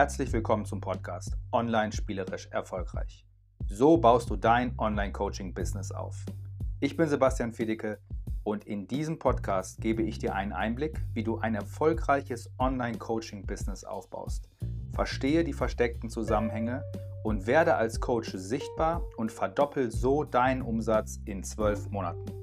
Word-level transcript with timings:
Herzlich 0.00 0.32
willkommen 0.32 0.64
zum 0.64 0.80
Podcast 0.80 1.36
Online 1.52 1.92
spielerisch 1.92 2.46
erfolgreich. 2.46 3.26
So 3.66 3.98
baust 3.98 4.30
du 4.30 4.36
dein 4.36 4.72
Online-Coaching-Business 4.78 5.92
auf. 5.92 6.24
Ich 6.80 6.96
bin 6.96 7.06
Sebastian 7.06 7.52
Fiedicke 7.52 7.98
und 8.42 8.64
in 8.64 8.86
diesem 8.86 9.18
Podcast 9.18 9.78
gebe 9.82 10.02
ich 10.02 10.18
dir 10.18 10.34
einen 10.34 10.54
Einblick, 10.54 11.04
wie 11.12 11.22
du 11.22 11.36
ein 11.40 11.54
erfolgreiches 11.54 12.50
Online-Coaching-Business 12.58 13.84
aufbaust. 13.84 14.48
Verstehe 14.94 15.44
die 15.44 15.52
versteckten 15.52 16.08
Zusammenhänge 16.08 16.82
und 17.22 17.46
werde 17.46 17.74
als 17.74 18.00
Coach 18.00 18.30
sichtbar 18.30 19.02
und 19.18 19.30
verdoppel 19.30 19.90
so 19.90 20.24
deinen 20.24 20.62
Umsatz 20.62 21.20
in 21.26 21.44
zwölf 21.44 21.90
Monaten. 21.90 22.39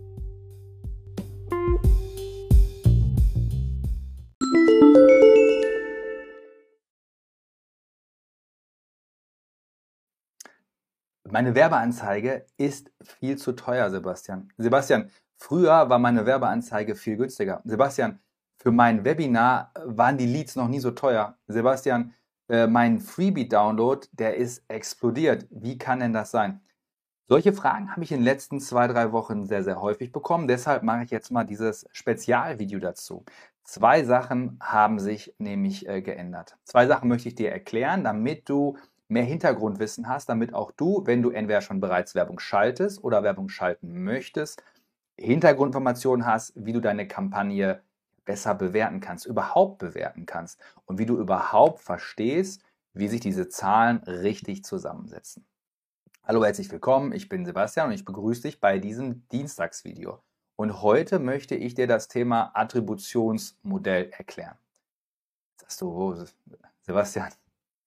Meine 11.30 11.56
Werbeanzeige 11.56 12.46
ist 12.58 12.90
viel 13.02 13.38
zu 13.38 13.52
teuer, 13.52 13.90
Sebastian. 13.90 14.50
Sebastian, 14.58 15.12
früher 15.36 15.90
war 15.90 16.00
meine 16.00 16.26
Werbeanzeige 16.26 16.96
viel 16.96 17.18
günstiger. 17.18 17.62
Sebastian, 17.66 18.20
für 18.58 18.72
mein 18.72 19.04
Webinar 19.04 19.72
waren 19.84 20.18
die 20.18 20.26
Leads 20.26 20.56
noch 20.56 20.70
nie 20.70 20.80
so 20.80 20.92
teuer. 20.92 21.38
Sebastian, 21.48 22.14
äh, 22.48 22.66
mein 22.66 23.02
Freebie-Download, 23.02 24.08
der 24.14 24.38
ist 24.38 24.64
explodiert. 24.70 25.46
Wie 25.50 25.78
kann 25.78 26.00
denn 26.00 26.14
das 26.14 26.32
sein? 26.32 26.62
Solche 27.28 27.52
Fragen 27.52 27.92
habe 27.92 28.04
ich 28.06 28.14
in 28.14 28.20
den 28.20 28.24
letzten 28.24 28.62
zwei, 28.62 28.88
drei 28.88 29.12
Wochen 29.12 29.46
sehr, 29.46 29.64
sehr 29.64 29.82
häufig 29.82 30.14
bekommen. 30.14 30.48
Deshalb 30.48 30.84
mache 30.84 31.04
ich 31.04 31.12
jetzt 31.12 31.30
mal 31.30 31.44
dieses 31.44 31.86
Spezialvideo 31.92 32.80
dazu. 32.80 33.26
Zwei 33.64 34.06
Sachen 34.06 34.58
haben 34.62 34.98
sich 34.98 35.36
nämlich 35.40 35.90
äh, 35.90 36.02
geändert. 36.02 36.58
Zwei 36.64 36.88
Sachen 36.88 37.10
möchte 37.10 37.28
ich 37.28 37.36
dir 37.36 37.52
erklären, 37.52 38.06
damit 38.06 38.48
du 38.48 38.78
mehr 39.10 39.24
Hintergrundwissen 39.24 40.08
hast, 40.08 40.30
damit 40.30 40.54
auch 40.54 40.72
du, 40.72 41.04
wenn 41.06 41.22
du 41.22 41.30
entweder 41.30 41.62
schon 41.62 41.80
bereits 41.80 42.16
Werbung 42.16 42.40
schaltest 42.40 43.04
oder 43.04 43.24
Werbung 43.24 43.50
schalten 43.50 44.04
möchtest, 44.04 44.64
Hintergrundinformationen 45.18 46.26
hast, 46.26 46.54
wie 46.56 46.74
du 46.74 46.82
deine 46.82 47.08
Kampagne 47.08 47.82
besser 48.26 48.54
bewerten 48.54 49.00
kannst, 49.00 49.26
überhaupt 49.26 49.80
bewerten 49.80 50.26
kannst 50.26 50.62
und 50.86 51.00
wie 51.00 51.06
du 51.06 51.18
überhaupt 51.18 51.80
verstehst, 51.80 52.62
wie 52.94 53.08
sich 53.08 53.22
diese 53.22 53.48
Zahlen 53.48 53.98
richtig 54.00 54.64
zusammensetzen. 54.64 55.46
Hallo, 56.24 56.44
herzlich 56.44 56.70
willkommen, 56.70 57.14
ich 57.14 57.30
bin 57.30 57.46
Sebastian 57.46 57.88
und 57.88 57.94
ich 57.94 58.04
begrüße 58.04 58.42
dich 58.42 58.60
bei 58.60 58.80
diesem 58.80 59.26
Dienstagsvideo. 59.30 60.20
Und 60.58 60.82
heute 60.82 61.20
möchte 61.20 61.56
ich 61.56 61.74
dir 61.74 61.88
das 61.88 62.10
Thema 62.10 62.52
Attributionsmodell 62.54 64.10
erklären. 64.10 64.58
Sagst 65.56 65.80
du, 65.82 65.90
oh, 65.90 66.26
Sebastian, 66.82 67.32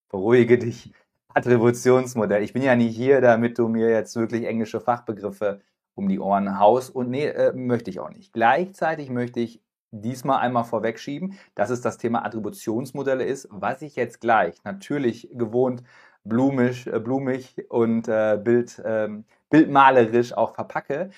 beruhige 0.08 0.56
dich. 0.56 0.92
Attributionsmodell. 1.34 2.42
Ich 2.42 2.52
bin 2.52 2.62
ja 2.62 2.74
nicht 2.76 2.96
hier, 2.96 3.20
damit 3.20 3.58
du 3.58 3.68
mir 3.68 3.90
jetzt 3.90 4.16
wirklich 4.16 4.46
englische 4.46 4.80
Fachbegriffe 4.80 5.60
um 5.94 6.08
die 6.08 6.20
Ohren 6.20 6.58
haust 6.58 6.94
und 6.94 7.10
nee, 7.10 7.26
äh, 7.26 7.52
möchte 7.52 7.90
ich 7.90 8.00
auch 8.00 8.10
nicht. 8.10 8.32
Gleichzeitig 8.32 9.10
möchte 9.10 9.40
ich 9.40 9.62
diesmal 9.90 10.40
einmal 10.40 10.64
vorwegschieben, 10.64 11.34
dass 11.54 11.70
es 11.70 11.80
das 11.80 11.98
Thema 11.98 12.24
Attributionsmodelle 12.24 13.24
ist, 13.24 13.48
was 13.50 13.82
ich 13.82 13.96
jetzt 13.96 14.20
gleich 14.20 14.62
natürlich 14.64 15.28
gewohnt 15.32 15.82
blumisch, 16.24 16.86
äh, 16.86 17.00
blumig 17.00 17.70
und 17.70 18.08
äh, 18.08 18.38
Bild, 18.42 18.80
ähm, 18.84 19.24
bildmalerisch 19.50 20.32
auch 20.32 20.54
verpacke. 20.54 21.10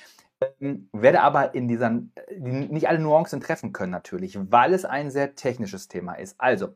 Ähm, 0.61 0.89
werde 0.93 1.23
aber 1.23 1.55
in 1.55 1.69
dieser, 1.69 2.03
nicht 2.39 2.89
alle 2.89 2.99
Nuancen 2.99 3.41
treffen 3.41 3.73
können 3.73 3.93
natürlich, 3.93 4.39
weil 4.51 4.75
es 4.75 4.85
ein 4.85 5.11
sehr 5.11 5.35
technisches 5.35 5.89
Thema 5.89 6.15
ist. 6.15 6.41
Also, 6.41 6.69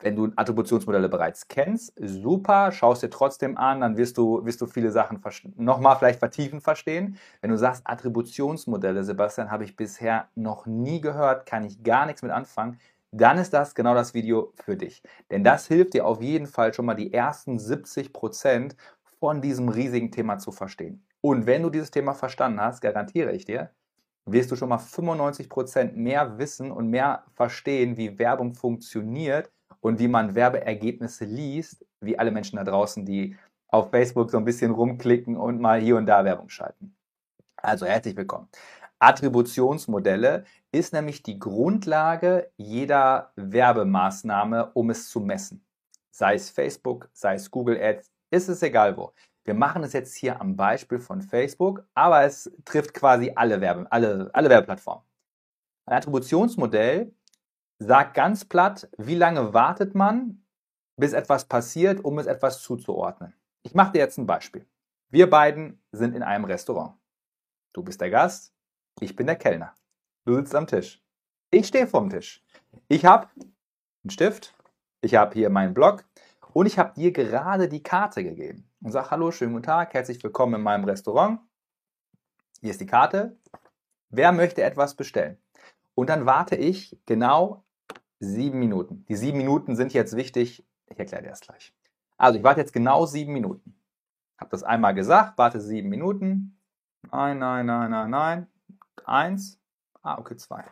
wenn 0.00 0.16
du 0.16 0.32
Attributionsmodelle 0.36 1.08
bereits 1.08 1.48
kennst, 1.48 1.92
super, 1.96 2.72
schaust 2.72 3.02
dir 3.02 3.10
trotzdem 3.10 3.56
an, 3.56 3.80
dann 3.80 3.96
wirst 3.96 4.18
du, 4.18 4.44
wirst 4.44 4.60
du 4.60 4.66
viele 4.66 4.90
Sachen 4.90 5.20
nochmal 5.56 5.96
vielleicht 5.96 6.18
vertiefen 6.18 6.60
verstehen. 6.60 7.16
Wenn 7.40 7.50
du 7.50 7.56
sagst, 7.56 7.82
Attributionsmodelle, 7.84 9.04
Sebastian, 9.04 9.50
habe 9.50 9.64
ich 9.64 9.76
bisher 9.76 10.28
noch 10.34 10.66
nie 10.66 11.00
gehört, 11.00 11.46
kann 11.46 11.64
ich 11.64 11.82
gar 11.82 12.06
nichts 12.06 12.22
mit 12.22 12.32
anfangen, 12.32 12.78
dann 13.12 13.38
ist 13.38 13.54
das 13.54 13.74
genau 13.74 13.94
das 13.94 14.12
Video 14.12 14.52
für 14.56 14.76
dich. 14.76 15.02
Denn 15.30 15.44
das 15.44 15.68
hilft 15.68 15.94
dir 15.94 16.06
auf 16.06 16.20
jeden 16.20 16.46
Fall 16.46 16.74
schon 16.74 16.86
mal 16.86 16.94
die 16.94 17.12
ersten 17.12 17.58
70 17.58 18.12
Prozent 18.12 18.76
von 19.20 19.40
diesem 19.40 19.68
riesigen 19.68 20.10
Thema 20.10 20.38
zu 20.38 20.50
verstehen. 20.50 21.06
Und 21.20 21.46
wenn 21.46 21.62
du 21.62 21.70
dieses 21.70 21.90
Thema 21.90 22.12
verstanden 22.12 22.60
hast, 22.60 22.80
garantiere 22.80 23.32
ich 23.32 23.44
dir, 23.44 23.70
wirst 24.26 24.50
du 24.50 24.56
schon 24.56 24.68
mal 24.68 24.78
95 24.78 25.48
Prozent 25.48 25.96
mehr 25.96 26.38
wissen 26.38 26.70
und 26.70 26.88
mehr 26.88 27.24
verstehen, 27.32 27.96
wie 27.96 28.18
Werbung 28.18 28.54
funktioniert 28.54 29.50
und 29.84 29.98
wie 29.98 30.08
man 30.08 30.34
Werbeergebnisse 30.34 31.26
liest, 31.26 31.84
wie 32.00 32.18
alle 32.18 32.30
Menschen 32.30 32.56
da 32.56 32.64
draußen, 32.64 33.04
die 33.04 33.36
auf 33.68 33.90
Facebook 33.90 34.30
so 34.30 34.38
ein 34.38 34.44
bisschen 34.46 34.70
rumklicken 34.70 35.36
und 35.36 35.60
mal 35.60 35.78
hier 35.78 35.98
und 35.98 36.06
da 36.06 36.24
Werbung 36.24 36.48
schalten. 36.48 36.96
Also 37.56 37.84
herzlich 37.84 38.16
willkommen. 38.16 38.48
Attributionsmodelle 38.98 40.44
ist 40.72 40.94
nämlich 40.94 41.22
die 41.22 41.38
Grundlage 41.38 42.50
jeder 42.56 43.32
Werbemaßnahme, 43.36 44.70
um 44.72 44.88
es 44.88 45.10
zu 45.10 45.20
messen. 45.20 45.62
Sei 46.10 46.36
es 46.36 46.48
Facebook, 46.48 47.10
sei 47.12 47.34
es 47.34 47.50
Google 47.50 47.78
Ads, 47.78 48.10
ist 48.30 48.48
es 48.48 48.62
egal 48.62 48.96
wo. 48.96 49.12
Wir 49.44 49.52
machen 49.52 49.84
es 49.84 49.92
jetzt 49.92 50.14
hier 50.14 50.40
am 50.40 50.56
Beispiel 50.56 50.98
von 50.98 51.20
Facebook, 51.20 51.84
aber 51.92 52.22
es 52.24 52.50
trifft 52.64 52.94
quasi 52.94 53.32
alle, 53.36 53.60
Werbe, 53.60 53.86
alle, 53.92 54.30
alle 54.32 54.48
Werbeplattformen. 54.48 55.04
Ein 55.84 55.98
Attributionsmodell 55.98 57.12
Sag 57.86 58.14
ganz 58.14 58.46
platt, 58.46 58.88
wie 58.96 59.14
lange 59.14 59.52
wartet 59.52 59.94
man, 59.94 60.42
bis 60.96 61.12
etwas 61.12 61.44
passiert, 61.44 62.02
um 62.02 62.18
es 62.18 62.24
etwas 62.24 62.62
zuzuordnen. 62.62 63.34
Ich 63.62 63.74
mache 63.74 63.92
dir 63.92 63.98
jetzt 63.98 64.16
ein 64.16 64.24
Beispiel. 64.24 64.66
Wir 65.10 65.28
beiden 65.28 65.84
sind 65.92 66.16
in 66.16 66.22
einem 66.22 66.46
Restaurant. 66.46 66.94
Du 67.74 67.82
bist 67.82 68.00
der 68.00 68.08
Gast, 68.08 68.54
ich 69.00 69.14
bin 69.14 69.26
der 69.26 69.36
Kellner. 69.36 69.74
Du 70.24 70.34
sitzt 70.34 70.54
am 70.54 70.66
Tisch. 70.66 71.04
Ich 71.50 71.66
stehe 71.66 71.86
vorm 71.86 72.08
Tisch. 72.08 72.42
Ich 72.88 73.04
habe 73.04 73.28
einen 73.36 74.10
Stift, 74.10 74.54
ich 75.02 75.14
habe 75.16 75.34
hier 75.34 75.50
meinen 75.50 75.74
Blog 75.74 76.06
und 76.54 76.64
ich 76.64 76.78
habe 76.78 76.94
dir 76.94 77.12
gerade 77.12 77.68
die 77.68 77.82
Karte 77.82 78.24
gegeben 78.24 78.66
und 78.80 78.92
sage 78.92 79.10
Hallo, 79.10 79.30
schönen 79.30 79.52
guten 79.52 79.64
Tag, 79.64 79.92
herzlich 79.92 80.24
willkommen 80.24 80.54
in 80.54 80.62
meinem 80.62 80.84
Restaurant. 80.84 81.38
Hier 82.62 82.70
ist 82.70 82.80
die 82.80 82.86
Karte. 82.86 83.36
Wer 84.08 84.32
möchte 84.32 84.62
etwas 84.62 84.94
bestellen? 84.94 85.36
Und 85.94 86.08
dann 86.08 86.24
warte 86.24 86.56
ich 86.56 86.98
genau 87.04 87.63
sieben 88.24 88.58
Minuten. 88.58 89.04
Die 89.08 89.16
sieben 89.16 89.38
Minuten 89.38 89.76
sind 89.76 89.92
jetzt 89.92 90.16
wichtig. 90.16 90.66
Ich 90.86 90.98
erkläre 90.98 91.22
dir 91.22 91.30
das 91.30 91.40
gleich. 91.40 91.74
Also 92.16 92.38
ich 92.38 92.44
warte 92.44 92.60
jetzt 92.60 92.72
genau 92.72 93.06
sieben 93.06 93.32
Minuten. 93.32 93.76
Habe 94.38 94.50
das 94.50 94.62
einmal 94.62 94.94
gesagt, 94.94 95.38
warte 95.38 95.60
sieben 95.60 95.88
Minuten. 95.88 96.58
Nein, 97.10 97.38
nein, 97.38 97.66
nein, 97.66 97.90
nein, 97.90 98.10
nein. 98.10 98.46
Eins. 99.04 99.60
Ah, 100.02 100.18
okay, 100.18 100.36
zwei. 100.36 100.64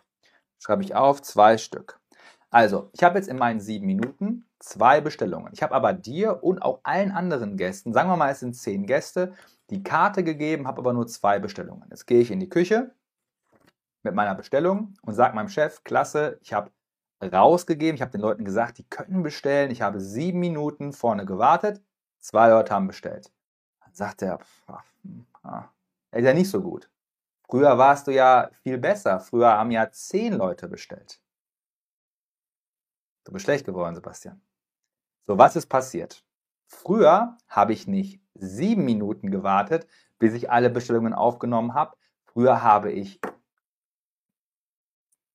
Schreibe 0.59 0.83
ich 0.83 0.95
auf, 0.95 1.23
zwei 1.23 1.59
Stück. 1.59 2.01
Also, 2.51 2.91
ich 2.93 3.03
habe 3.03 3.19
jetzt 3.19 3.29
in 3.29 3.39
meinen 3.39 3.61
sieben 3.61 3.87
Minuten 3.87 4.45
zwei 4.59 5.01
Bestellungen. 5.01 5.53
Ich 5.53 5.63
habe 5.63 5.75
aber 5.75 5.93
dir 5.93 6.43
und 6.45 6.63
auch 6.63 6.81
allen 6.83 7.11
anderen 7.11 7.57
Gästen, 7.57 7.93
sagen 7.93 8.09
wir 8.09 8.17
mal, 8.17 8.31
es 8.31 8.41
sind 8.41 8.55
zehn 8.55 8.87
Gäste, 8.87 9.33
die 9.71 9.83
Karte 9.83 10.23
gegeben, 10.23 10.67
habe 10.67 10.79
aber 10.79 10.93
nur 10.93 11.07
zwei 11.07 11.39
Bestellungen. 11.39 11.89
Jetzt 11.91 12.07
gehe 12.07 12.21
ich 12.21 12.31
in 12.31 12.41
die 12.41 12.49
Küche, 12.49 12.95
mit 14.03 14.15
meiner 14.15 14.34
Bestellung 14.34 14.95
und 15.03 15.15
sage 15.15 15.34
meinem 15.34 15.49
Chef, 15.49 15.83
klasse, 15.84 16.39
ich 16.43 16.53
habe 16.53 16.71
rausgegeben, 17.22 17.94
ich 17.94 18.03
habe 18.03 18.12
den 18.12 18.21
Leuten 18.21 18.44
gesagt, 18.44 18.78
die 18.78 18.84
können 18.84 19.22
bestellen. 19.22 19.71
Ich 19.71 19.83
habe 19.83 20.00
sieben 20.00 20.41
Minuten 20.41 20.93
vorne 20.93 21.25
gewartet, 21.25 21.83
zwei 22.19 22.49
Leute 22.49 22.75
haben 22.75 22.87
bestellt. 22.87 23.31
Dann 23.81 23.94
sagt 23.94 24.22
er, 24.22 24.38
ah, 25.43 25.69
ist 26.12 26.25
ja 26.25 26.34
nicht 26.34 26.50
so 26.50 26.60
gut. 26.60 26.91
Früher 27.49 27.77
warst 27.77 28.06
du 28.06 28.12
ja 28.12 28.50
viel 28.62 28.78
besser. 28.78 29.21
Früher 29.21 29.50
haben 29.50 29.71
ja 29.71 29.91
zehn 29.91 30.33
Leute 30.33 30.69
bestellt. 30.69 31.21
Du 33.24 33.33
bist 33.33 33.45
schlecht 33.45 33.66
geworden, 33.66 33.95
Sebastian. 33.95 34.41
So, 35.27 35.39
was 35.39 35.54
ist 35.54 35.66
passiert? 35.66 36.24
Früher 36.66 37.36
habe 37.48 37.72
ich 37.72 37.86
nicht 37.86 38.21
sieben 38.34 38.84
Minuten 38.84 39.30
gewartet, 39.30 39.86
bis 40.19 40.33
ich 40.34 40.51
alle 40.51 40.71
Bestellungen 40.71 41.13
aufgenommen 41.13 41.74
habe. 41.74 41.97
Früher 42.24 42.63
habe 42.63 42.91
ich 42.91 43.21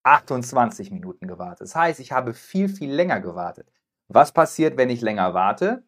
28 0.07 0.92
Minuten 0.92 1.27
gewartet. 1.27 1.62
Das 1.62 1.75
heißt, 1.75 2.00
ich 2.00 2.12
habe 2.12 2.33
viel, 2.33 2.69
viel 2.69 2.92
länger 2.92 3.19
gewartet. 3.19 3.71
Was 4.07 4.31
passiert, 4.31 4.77
wenn 4.77 4.89
ich 4.89 5.01
länger 5.01 5.33
warte? 5.33 5.83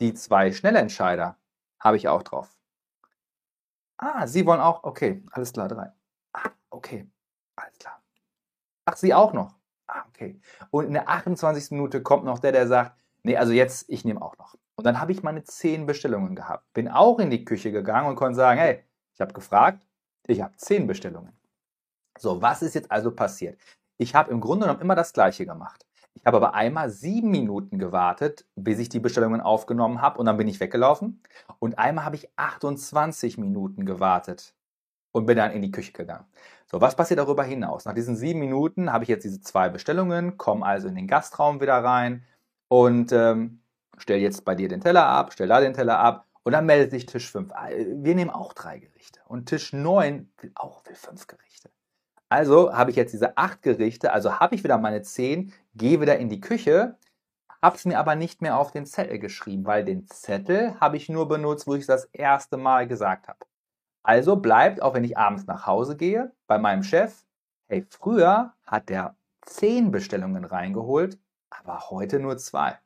Die 0.00 0.14
zwei 0.14 0.52
Schnellentscheider 0.52 1.36
habe 1.78 1.96
ich 1.96 2.08
auch 2.08 2.22
drauf. 2.22 2.56
Ah, 3.98 4.26
Sie 4.26 4.46
wollen 4.46 4.60
auch? 4.60 4.84
Okay, 4.84 5.22
alles 5.32 5.52
klar, 5.52 5.68
drei. 5.68 5.92
Ah, 6.32 6.50
okay, 6.70 7.10
alles 7.56 7.76
klar. 7.78 8.00
Ach, 8.86 8.96
Sie 8.96 9.12
auch 9.12 9.32
noch? 9.32 9.54
Ah, 9.86 10.04
okay. 10.08 10.40
Und 10.70 10.86
in 10.86 10.92
der 10.92 11.08
28. 11.08 11.72
Minute 11.72 12.02
kommt 12.02 12.24
noch 12.24 12.38
der, 12.38 12.52
der 12.52 12.68
sagt, 12.68 12.96
nee, 13.22 13.36
also 13.36 13.52
jetzt, 13.52 13.88
ich 13.88 14.04
nehme 14.04 14.22
auch 14.22 14.36
noch. 14.38 14.54
Und 14.76 14.84
dann 14.86 15.00
habe 15.00 15.12
ich 15.12 15.22
meine 15.22 15.42
zehn 15.42 15.86
Bestellungen 15.86 16.36
gehabt. 16.36 16.72
Bin 16.72 16.88
auch 16.88 17.18
in 17.18 17.30
die 17.30 17.44
Küche 17.44 17.72
gegangen 17.72 18.08
und 18.08 18.16
konnte 18.16 18.36
sagen, 18.36 18.60
hey, 18.60 18.84
ich 19.12 19.20
habe 19.20 19.32
gefragt, 19.32 19.84
ich 20.26 20.40
habe 20.40 20.56
zehn 20.56 20.86
Bestellungen. 20.86 21.37
So, 22.20 22.42
was 22.42 22.62
ist 22.62 22.74
jetzt 22.74 22.90
also 22.90 23.10
passiert? 23.10 23.58
Ich 23.96 24.14
habe 24.14 24.30
im 24.30 24.40
Grunde 24.40 24.66
genommen 24.66 24.82
immer 24.82 24.94
das 24.94 25.12
Gleiche 25.12 25.46
gemacht. 25.46 25.84
Ich 26.14 26.26
habe 26.26 26.36
aber 26.36 26.54
einmal 26.54 26.90
sieben 26.90 27.30
Minuten 27.30 27.78
gewartet, 27.78 28.44
bis 28.56 28.78
ich 28.78 28.88
die 28.88 28.98
Bestellungen 28.98 29.40
aufgenommen 29.40 30.02
habe 30.02 30.18
und 30.18 30.26
dann 30.26 30.36
bin 30.36 30.48
ich 30.48 30.58
weggelaufen. 30.58 31.22
Und 31.58 31.78
einmal 31.78 32.04
habe 32.04 32.16
ich 32.16 32.28
28 32.36 33.38
Minuten 33.38 33.86
gewartet 33.86 34.54
und 35.12 35.26
bin 35.26 35.36
dann 35.36 35.52
in 35.52 35.62
die 35.62 35.70
Küche 35.70 35.92
gegangen. 35.92 36.26
So, 36.66 36.80
was 36.80 36.96
passiert 36.96 37.20
darüber 37.20 37.44
hinaus? 37.44 37.84
Nach 37.84 37.94
diesen 37.94 38.16
sieben 38.16 38.40
Minuten 38.40 38.92
habe 38.92 39.04
ich 39.04 39.08
jetzt 39.08 39.24
diese 39.24 39.40
zwei 39.40 39.68
Bestellungen, 39.68 40.36
komme 40.36 40.66
also 40.66 40.88
in 40.88 40.96
den 40.96 41.06
Gastraum 41.06 41.60
wieder 41.60 41.82
rein 41.82 42.24
und 42.68 43.12
ähm, 43.12 43.62
stelle 43.96 44.20
jetzt 44.20 44.44
bei 44.44 44.54
dir 44.54 44.68
den 44.68 44.80
Teller 44.80 45.06
ab, 45.06 45.32
stelle 45.32 45.48
da 45.48 45.60
den 45.60 45.74
Teller 45.74 45.98
ab 45.98 46.26
und 46.42 46.52
dann 46.52 46.66
meldet 46.66 46.90
sich 46.90 47.06
Tisch 47.06 47.30
5. 47.30 47.52
Äh, 47.52 47.86
wir 48.02 48.14
nehmen 48.14 48.30
auch 48.30 48.52
drei 48.52 48.78
Gerichte 48.80 49.20
und 49.26 49.46
Tisch 49.46 49.72
9 49.72 50.30
will 50.40 50.52
auch 50.56 50.84
will 50.86 50.94
fünf 50.94 51.26
Gerichte. 51.26 51.70
Also 52.28 52.74
habe 52.74 52.90
ich 52.90 52.96
jetzt 52.96 53.12
diese 53.12 53.36
acht 53.38 53.62
Gerichte, 53.62 54.12
also 54.12 54.38
habe 54.38 54.54
ich 54.54 54.64
wieder 54.64 54.78
meine 54.78 55.02
zehn, 55.02 55.52
gehe 55.74 56.00
wieder 56.00 56.18
in 56.18 56.28
die 56.28 56.40
Küche, 56.40 56.96
habe 57.62 57.76
es 57.76 57.84
mir 57.84 57.98
aber 57.98 58.14
nicht 58.16 58.42
mehr 58.42 58.58
auf 58.58 58.70
den 58.70 58.86
Zettel 58.86 59.18
geschrieben, 59.18 59.64
weil 59.64 59.84
den 59.84 60.06
Zettel 60.06 60.78
habe 60.80 60.96
ich 60.96 61.08
nur 61.08 61.26
benutzt, 61.26 61.66
wo 61.66 61.74
ich 61.74 61.86
das 61.86 62.04
erste 62.12 62.56
Mal 62.56 62.86
gesagt 62.86 63.28
habe. 63.28 63.38
Also 64.02 64.36
bleibt, 64.36 64.82
auch 64.82 64.94
wenn 64.94 65.04
ich 65.04 65.16
abends 65.18 65.46
nach 65.46 65.66
Hause 65.66 65.96
gehe, 65.96 66.32
bei 66.46 66.58
meinem 66.58 66.82
Chef, 66.82 67.24
hey, 67.66 67.86
früher 67.88 68.54
hat 68.66 68.88
der 68.88 69.16
zehn 69.42 69.90
Bestellungen 69.90 70.44
reingeholt, 70.44 71.18
aber 71.50 71.90
heute 71.90 72.20
nur 72.20 72.38
zwei. 72.38 72.78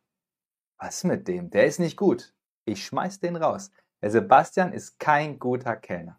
Was 0.78 1.04
mit 1.04 1.28
dem? 1.28 1.50
Der 1.50 1.66
ist 1.66 1.80
nicht 1.80 1.96
gut. 1.96 2.34
Ich 2.64 2.84
schmeiß 2.84 3.20
den 3.20 3.36
raus. 3.36 3.70
Der 4.00 4.10
Sebastian 4.10 4.72
ist 4.72 4.98
kein 4.98 5.38
guter 5.38 5.76
Kellner. 5.76 6.18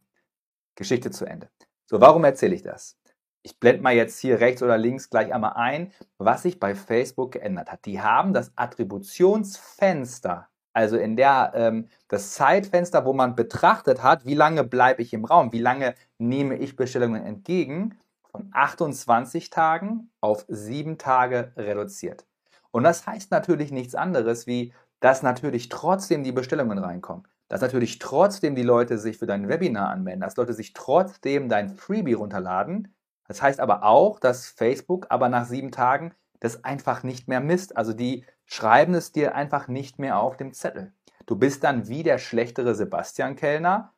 Geschichte 0.75 1.11
zu 1.11 1.25
Ende. 1.25 1.49
So, 1.85 1.99
warum 1.99 2.23
erzähle 2.23 2.55
ich 2.55 2.63
das? 2.63 2.97
Ich 3.43 3.59
blende 3.59 3.83
mal 3.83 3.93
jetzt 3.93 4.19
hier 4.19 4.39
rechts 4.39 4.63
oder 4.63 4.77
links 4.77 5.09
gleich 5.09 5.33
einmal 5.33 5.53
ein, 5.53 5.91
was 6.17 6.43
sich 6.43 6.59
bei 6.59 6.75
Facebook 6.75 7.33
geändert 7.33 7.71
hat. 7.71 7.85
Die 7.85 8.01
haben 8.01 8.33
das 8.33 8.51
Attributionsfenster 8.55 10.47
also 10.73 10.97
in 10.97 11.15
der 11.15 11.51
ähm, 11.55 11.87
das 12.07 12.33
Zeitfenster, 12.33 13.05
wo 13.05 13.13
man 13.13 13.35
betrachtet 13.35 14.01
hat, 14.01 14.25
wie 14.25 14.33
lange 14.33 14.63
bleibe 14.63 15.01
ich 15.03 15.13
im 15.13 15.23
Raum, 15.23 15.51
wie 15.53 15.59
lange 15.59 15.93
nehme 16.17 16.57
ich 16.57 16.75
Bestellungen 16.75 17.23
entgegen, 17.23 17.97
von 18.31 18.49
28 18.51 19.51
Tagen 19.51 20.09
auf 20.19 20.45
7 20.47 20.97
Tage 20.97 21.53
reduziert. 21.55 22.25
Und 22.71 22.83
das 22.83 23.05
heißt 23.05 23.29
natürlich 23.29 23.71
nichts 23.71 23.93
anderes, 23.93 24.47
wie 24.47 24.73
dass 24.99 25.21
natürlich 25.21 25.69
trotzdem 25.69 26.23
die 26.23 26.31
Bestellungen 26.31 26.77
reinkommen, 26.79 27.27
dass 27.49 27.61
natürlich 27.61 27.99
trotzdem 27.99 28.55
die 28.55 28.63
Leute 28.63 28.97
sich 28.97 29.17
für 29.17 29.27
dein 29.27 29.49
Webinar 29.49 29.89
anmelden, 29.89 30.21
dass 30.21 30.37
Leute 30.37 30.53
sich 30.53 30.73
trotzdem 30.73 31.49
dein 31.49 31.69
Freebie 31.75 32.13
runterladen. 32.13 32.95
Das 33.27 33.41
heißt 33.41 33.59
aber 33.59 33.83
auch, 33.83 34.19
dass 34.19 34.47
Facebook 34.47 35.07
aber 35.09 35.29
nach 35.29 35.45
sieben 35.45 35.71
Tagen 35.71 36.13
das 36.39 36.63
einfach 36.63 37.03
nicht 37.03 37.27
mehr 37.27 37.39
misst. 37.39 37.77
Also 37.77 37.93
die 37.93 38.25
schreiben 38.45 38.93
es 38.93 39.11
dir 39.11 39.35
einfach 39.35 39.67
nicht 39.67 39.99
mehr 39.99 40.19
auf 40.19 40.37
dem 40.37 40.53
Zettel. 40.53 40.93
Du 41.25 41.37
bist 41.37 41.63
dann 41.63 41.87
wie 41.87 42.03
der 42.03 42.17
schlechtere 42.17 42.75
Sebastian 42.75 43.35
Kellner 43.35 43.93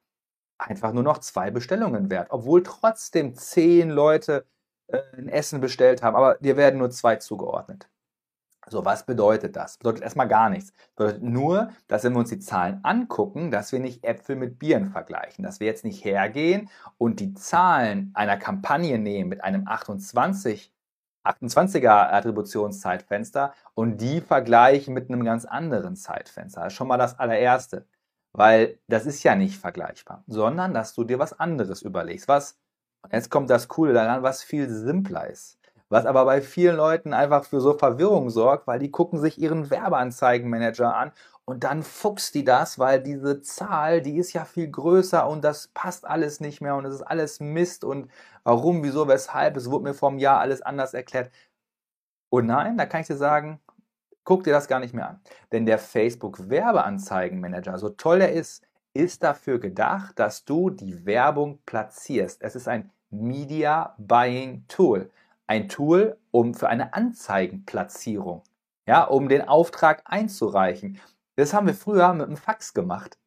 einfach 0.58 0.94
nur 0.94 1.04
noch 1.04 1.18
zwei 1.18 1.52
Bestellungen 1.52 2.10
wert, 2.10 2.28
obwohl 2.30 2.64
trotzdem 2.64 3.36
zehn 3.36 3.90
Leute 3.90 4.46
äh, 4.88 5.02
ein 5.18 5.28
Essen 5.28 5.60
bestellt 5.60 6.04
haben, 6.04 6.16
aber 6.16 6.36
dir 6.36 6.56
werden 6.56 6.78
nur 6.80 6.92
zwei 6.92 7.18
zugeordnet. 7.18 7.90
So, 8.70 8.86
was 8.86 9.06
bedeutet 9.06 9.56
das? 9.56 9.78
Bedeutet 9.78 10.04
erstmal 10.04 10.28
gar 10.28 10.50
nichts. 10.50 10.74
Bedeutet 10.96 11.24
nur, 11.24 11.70
dass 11.88 12.04
wenn 12.04 12.14
wir 12.14 12.20
uns 12.20 12.30
die 12.30 12.40
Zahlen 12.40 12.80
angucken, 12.84 13.52
dass 13.52 13.72
wir 13.72 13.80
nicht 13.80 14.04
Äpfel 14.04 14.36
mit 14.36 14.60
Bieren 14.60 14.86
vergleichen. 14.86 15.44
Dass 15.44 15.60
wir 15.60 15.68
jetzt 15.68 15.86
nicht 15.86 16.04
hergehen 16.04 16.70
und 16.98 17.20
die 17.20 17.34
Zahlen 17.34 18.12
einer 18.14 18.38
Kampagne 18.38 18.98
nehmen 18.98 19.30
mit 19.30 19.44
einem 19.44 19.68
28 19.68 20.72
28er 21.26 22.14
Attributionszeitfenster 22.14 23.54
und 23.74 24.00
die 24.00 24.22
vergleichen 24.22 24.94
mit 24.94 25.10
einem 25.10 25.24
ganz 25.24 25.46
anderen 25.46 25.96
Zeitfenster. 25.96 26.62
Das 26.62 26.74
ist 26.74 26.78
schon 26.78 26.88
mal 26.88 26.98
das 26.98 27.18
allererste. 27.18 27.88
Weil 28.38 28.80
das 28.88 29.06
ist 29.06 29.24
ja 29.24 29.34
nicht 29.36 29.58
vergleichbar, 29.58 30.26
sondern 30.28 30.74
dass 30.74 30.94
du 30.94 31.06
dir 31.06 31.20
was 31.20 31.40
anderes 31.40 31.82
überlegst. 31.82 32.28
Was, 32.28 32.60
jetzt 33.10 33.30
kommt 33.30 33.50
das 33.50 33.70
Coole 33.70 33.94
daran, 33.94 34.24
was 34.24 34.44
viel 34.44 34.70
simpler 34.70 35.30
ist. 35.30 35.58
Was 35.90 36.06
aber 36.06 36.26
bei 36.26 36.42
vielen 36.42 36.76
Leuten 36.78 37.14
einfach 37.14 37.46
für 37.46 37.62
so 37.62 37.74
Verwirrung 37.78 38.30
sorgt, 38.30 38.66
weil 38.68 38.80
die 38.80 38.92
gucken 38.92 39.20
sich 39.20 39.38
ihren 39.38 39.70
Werbeanzeigenmanager 39.70 40.96
an 40.96 41.12
und 41.46 41.64
dann 41.64 41.84
fuchst 41.84 42.34
die 42.34 42.44
das, 42.44 42.80
weil 42.80 43.02
diese 43.02 43.42
Zahl, 43.42 44.02
die 44.02 44.18
ist 44.18 44.34
ja 44.34 44.46
viel 44.46 44.68
größer 44.68 45.28
und 45.28 45.44
das 45.44 45.68
passt 45.70 46.06
alles 46.06 46.40
nicht 46.40 46.60
mehr 46.60 46.76
und 46.76 46.86
es 46.86 46.96
ist 46.96 47.04
alles 47.04 47.40
Mist 47.40 47.84
und 47.84 48.10
warum, 48.44 48.84
wieso, 48.84 49.08
weshalb, 49.08 49.56
es 49.58 49.70
wurde 49.70 49.84
mir 49.86 49.94
vom 49.94 50.18
Jahr 50.18 50.40
alles 50.40 50.64
anders 50.64 50.96
erklärt. 50.96 51.32
Und 52.30 52.48
nein, 52.48 52.78
da 52.78 52.86
kann 52.88 53.02
ich 53.02 53.08
dir 53.08 53.16
sagen, 53.16 53.60
guck 54.24 54.44
dir 54.44 54.54
das 54.54 54.68
gar 54.68 54.80
nicht 54.80 54.94
mehr 54.94 55.10
an. 55.10 55.22
Denn 55.52 55.66
der 55.68 55.78
Facebook 55.78 56.50
Werbeanzeigenmanager, 56.50 57.78
so 57.78 57.90
toll 57.90 58.22
er 58.22 58.32
ist, 58.32 58.64
ist 58.94 59.24
dafür 59.24 59.60
gedacht, 59.60 60.18
dass 60.20 60.46
du 60.46 60.70
die 60.70 61.06
Werbung 61.06 61.60
platzierst. 61.66 62.42
Es 62.42 62.56
ist 62.56 62.68
ein 62.68 62.92
Media 63.12 63.94
Buying 63.98 64.66
Tool. 64.68 65.12
Ein 65.48 65.70
Tool, 65.70 66.18
um 66.32 66.54
für 66.54 66.70
eine 66.70 66.94
Anzeigenplatzierung, 66.94 68.44
ja, 68.88 69.04
um 69.04 69.30
den 69.30 69.48
Auftrag 69.48 70.02
einzureichen. 70.06 71.00
Das 71.36 71.54
haben 71.54 71.68
wir 71.68 71.76
früher 71.76 72.14
mit 72.14 72.28
dem 72.28 72.38
Fax 72.38 72.74
gemacht. 72.74 73.18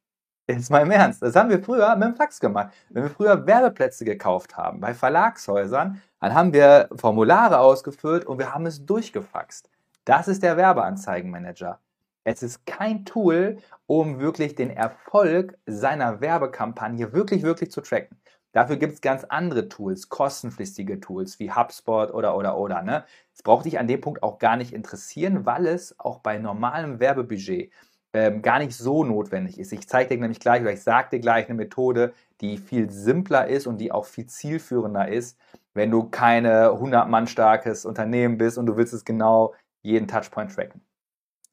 Jetzt 0.49 0.71
mal 0.71 0.83
im 0.83 0.91
Ernst. 0.91 1.21
Das 1.23 1.37
haben 1.37 1.51
wir 1.51 1.63
früher 1.63 1.95
mit 1.97 2.09
dem 2.09 2.17
Fax 2.17 2.41
gemacht. 2.41 2.73
Wenn 2.89 3.03
wir 3.03 3.11
früher 3.11 3.47
Werbeplätze 3.47 4.05
gekauft 4.05 4.57
haben 4.57 4.81
bei 4.81 4.95
Verlagshäusern, 4.95 6.01
dann 6.21 6.35
haben 6.35 6.53
wir 6.53 6.89
Formulare 6.97 7.59
ausgefüllt 7.59 8.25
und 8.25 8.39
wir 8.39 8.55
haben 8.55 8.67
es 8.67 8.85
durchgefaxt. 8.85 9.69
Das 10.05 10.27
ist 10.27 10.43
der 10.43 10.57
Werbeanzeigenmanager. 10.57 11.81
Es 12.25 12.43
ist 12.43 12.67
kein 12.67 13.05
Tool, 13.05 13.59
um 13.87 14.21
wirklich 14.21 14.55
den 14.55 14.71
Erfolg 14.71 15.57
seiner 15.67 16.21
Werbekampagne 16.21 17.13
wirklich, 17.13 17.43
wirklich 17.43 17.71
zu 17.71 17.83
tracken. 17.83 18.19
Dafür 18.53 18.77
gibt 18.77 18.95
es 18.95 19.01
ganz 19.01 19.25
andere 19.25 19.69
Tools, 19.69 20.09
kostenpflichtige 20.09 21.01
Tools 21.01 21.39
wie 21.39 21.53
HubSpot 21.53 22.13
oder 22.13 22.37
oder 22.37 22.57
oder. 22.57 22.83
Ne? 22.83 23.05
Es 23.35 23.43
braucht 23.43 23.67
dich 23.67 23.79
an 23.79 23.87
dem 23.87 24.01
Punkt 24.01 24.23
auch 24.23 24.39
gar 24.39 24.57
nicht 24.57 24.73
interessieren, 24.73 25.45
weil 25.47 25.67
es 25.67 25.99
auch 25.99 26.21
bei 26.21 26.39
normalem 26.39 26.99
Werbebudget 26.99 27.71
ähm, 28.15 28.41
gar 28.41 28.59
nicht 28.59 28.75
so 28.75 29.05
notwendig 29.05 29.59
ist. 29.59 29.73
Ich 29.73 29.87
zeige 29.87 30.15
dir 30.15 30.21
nämlich 30.21 30.41
gleich 30.41 30.63
oder 30.63 30.73
ich 30.73 30.83
sage 30.83 31.11
dir 31.11 31.21
gleich 31.21 31.47
eine 31.47 31.57
Methode, 31.57 32.15
die 32.41 32.57
viel 32.57 32.91
simpler 32.91 33.49
ist 33.49 33.67
und 33.67 33.79
die 33.79 33.93
auch 33.93 34.07
viel 34.07 34.27
zielführender 34.27 35.09
ist, 35.09 35.39
wenn 35.75 35.91
du 35.91 36.05
keine 36.05 36.71
100 36.71 37.09
Mann 37.09 37.27
starkes 37.27 37.85
Unternehmen 37.85 38.39
bist 38.39 38.57
und 38.57 38.67
du 38.67 38.77
willst 38.77 38.95
es 38.95 39.05
genau 39.05 39.55
jeden 39.83 40.09
Touchpoint 40.09 40.55
tracken. 40.55 40.81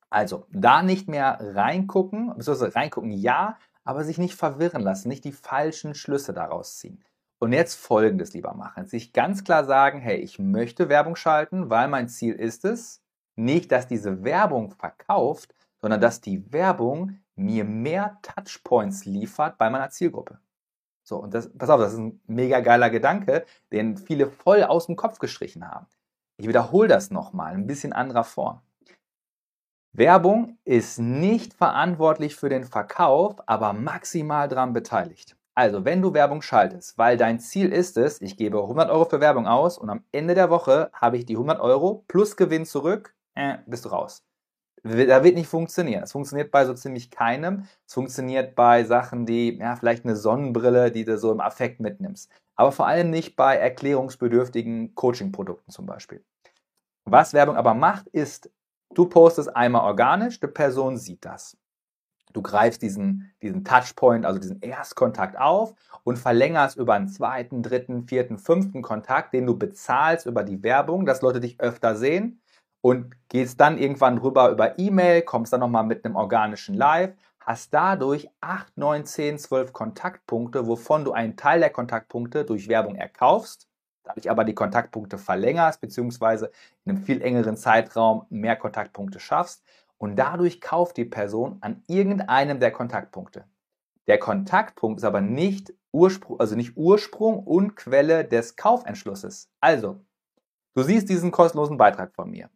Also 0.09 0.45
da 0.49 0.81
nicht 0.81 1.09
mehr 1.09 1.37
reingucken, 1.41 2.33
beziehungsweise 2.37 2.73
reingucken 2.75 3.11
ja, 3.11 3.57
aber 3.85 4.03
sich 4.03 4.17
nicht 4.17 4.35
verwirren 4.35 4.81
lassen, 4.81 5.07
nicht 5.07 5.23
die 5.23 5.31
falschen 5.31 5.95
Schlüsse 5.95 6.33
daraus 6.33 6.77
ziehen. 6.77 7.03
Und 7.39 7.53
jetzt 7.53 7.75
folgendes 7.75 8.33
lieber 8.33 8.53
machen. 8.53 8.87
Sich 8.87 9.13
ganz 9.13 9.43
klar 9.43 9.65
sagen, 9.65 9.99
hey, 9.99 10.17
ich 10.17 10.39
möchte 10.39 10.89
Werbung 10.89 11.15
schalten, 11.15 11.69
weil 11.69 11.87
mein 11.87 12.09
Ziel 12.09 12.33
ist 12.33 12.65
es, 12.65 13.01
nicht, 13.35 13.71
dass 13.71 13.87
diese 13.87 14.23
Werbung 14.23 14.71
verkauft, 14.71 15.53
sondern 15.81 16.01
dass 16.01 16.21
die 16.21 16.51
Werbung 16.51 17.19
mir 17.35 17.65
mehr 17.65 18.17
Touchpoints 18.21 19.05
liefert 19.05 19.57
bei 19.57 19.69
meiner 19.69 19.89
Zielgruppe. 19.89 20.39
So, 21.03 21.17
und 21.17 21.33
das, 21.33 21.55
pass 21.55 21.69
auf, 21.69 21.79
das 21.79 21.93
ist 21.93 21.99
ein 21.99 22.19
mega 22.25 22.61
geiler 22.61 22.89
Gedanke, 22.89 23.45
den 23.71 23.97
viele 23.97 24.27
voll 24.27 24.63
aus 24.63 24.87
dem 24.87 24.95
Kopf 24.95 25.19
gestrichen 25.19 25.67
haben. 25.67 25.85
Ich 26.37 26.47
wiederhole 26.47 26.87
das 26.87 27.11
nochmal, 27.11 27.53
ein 27.53 27.67
bisschen 27.67 27.93
anderer 27.93 28.23
Form. 28.23 28.61
Werbung 29.97 30.57
ist 30.65 30.99
nicht 30.99 31.53
verantwortlich 31.53 32.35
für 32.35 32.49
den 32.49 32.65
Verkauf, 32.65 33.35
aber 33.45 33.73
maximal 33.73 34.47
daran 34.47 34.73
beteiligt. 34.73 35.37
Also, 35.53 35.85
wenn 35.85 36.01
du 36.01 36.13
Werbung 36.13 36.41
schaltest, 36.41 36.97
weil 36.97 37.15
dein 37.15 37.39
Ziel 37.39 37.71
ist 37.71 37.97
es, 37.97 38.21
ich 38.21 38.35
gebe 38.35 38.61
100 38.61 38.89
Euro 38.89 39.05
für 39.05 39.21
Werbung 39.21 39.47
aus 39.47 39.77
und 39.77 39.89
am 39.89 40.03
Ende 40.11 40.35
der 40.35 40.49
Woche 40.49 40.89
habe 40.93 41.17
ich 41.17 41.25
die 41.25 41.35
100 41.35 41.61
Euro 41.61 42.03
plus 42.07 42.35
Gewinn 42.35 42.65
zurück, 42.65 43.15
äh, 43.35 43.57
bist 43.65 43.85
du 43.85 43.89
raus 43.89 44.25
da 44.85 45.23
wird 45.23 45.35
nicht 45.35 45.47
funktionieren. 45.47 46.03
Es 46.03 46.11
funktioniert 46.11 46.51
bei 46.51 46.63
so 46.65 46.73
ziemlich 46.75 47.09
keinem. 47.09 47.67
Es 47.87 47.93
funktioniert 47.95 48.55
bei 48.55 48.83
Sachen, 48.83 49.25
die, 49.25 49.57
ja, 49.57 49.75
vielleicht 49.75 50.05
eine 50.05 50.15
Sonnenbrille, 50.15 50.91
die 50.91 51.05
du 51.05 51.17
so 51.17 51.31
im 51.31 51.39
Affekt 51.39 51.79
mitnimmst. 51.79 52.29
Aber 52.55 52.71
vor 52.71 52.85
allem 52.85 53.09
nicht 53.09 53.35
bei 53.35 53.55
erklärungsbedürftigen 53.55 54.93
Coaching-Produkten 54.93 55.71
zum 55.71 55.87
Beispiel. 55.87 56.23
Was 57.03 57.33
Werbung 57.33 57.57
aber 57.57 57.73
macht, 57.73 58.07
ist, 58.09 58.51
du 58.93 59.05
postest 59.05 59.55
einmal 59.55 59.81
organisch, 59.81 60.39
die 60.39 60.47
Person 60.47 60.97
sieht 60.97 61.25
das. 61.25 61.57
Du 62.33 62.41
greifst 62.41 62.81
diesen, 62.81 63.31
diesen 63.41 63.63
Touchpoint, 63.63 64.25
also 64.25 64.39
diesen 64.39 64.61
Erstkontakt 64.61 65.37
auf 65.37 65.73
und 66.03 66.19
verlängerst 66.19 66.75
über 66.75 66.93
einen 66.93 67.07
zweiten, 67.07 67.63
dritten, 67.63 68.07
vierten, 68.07 68.37
fünften 68.37 68.81
Kontakt, 68.81 69.33
den 69.33 69.45
du 69.45 69.57
bezahlst 69.57 70.25
über 70.25 70.43
die 70.43 70.61
Werbung, 70.61 71.05
dass 71.05 71.21
Leute 71.21 71.39
dich 71.39 71.61
öfter 71.61 71.95
sehen 71.95 72.41
und 72.81 73.15
gehst 73.29 73.61
dann 73.61 73.77
irgendwann 73.77 74.17
rüber 74.17 74.49
über 74.49 74.77
E-Mail, 74.77 75.21
kommst 75.21 75.53
dann 75.53 75.61
nochmal 75.61 75.85
mit 75.85 76.03
einem 76.03 76.17
organischen 76.17 76.75
Live, 76.75 77.15
hast 77.39 77.73
dadurch 77.73 78.29
8, 78.41 78.77
9, 78.77 79.05
10, 79.05 79.39
12 79.39 79.71
Kontaktpunkte, 79.71 80.67
wovon 80.67 81.05
du 81.05 81.13
einen 81.13 81.37
Teil 81.37 81.61
der 81.61 81.69
Kontaktpunkte 81.69 82.43
durch 82.43 82.67
Werbung 82.67 82.95
erkaufst 82.95 83.69
dadurch 84.05 84.29
aber 84.29 84.45
die 84.45 84.55
Kontaktpunkte 84.55 85.17
verlängerst, 85.17 85.81
beziehungsweise 85.81 86.51
in 86.85 86.91
einem 86.91 87.03
viel 87.03 87.21
engeren 87.21 87.57
Zeitraum 87.57 88.25
mehr 88.29 88.55
Kontaktpunkte 88.55 89.19
schaffst 89.19 89.63
und 89.97 90.15
dadurch 90.15 90.61
kauft 90.61 90.97
die 90.97 91.05
Person 91.05 91.57
an 91.61 91.83
irgendeinem 91.87 92.59
der 92.59 92.71
Kontaktpunkte. 92.71 93.45
Der 94.07 94.19
Kontaktpunkt 94.19 94.99
ist 94.99 95.05
aber 95.05 95.21
nicht 95.21 95.73
Ursprung, 95.91 96.39
also 96.39 96.55
nicht 96.55 96.77
Ursprung 96.77 97.39
und 97.39 97.75
Quelle 97.75 98.23
des 98.23 98.55
Kaufentschlusses. 98.55 99.49
Also, 99.59 99.99
du 100.75 100.83
siehst 100.83 101.09
diesen 101.09 101.31
kostenlosen 101.31 101.77
Beitrag 101.77 102.13
von 102.13 102.29
mir. 102.29 102.49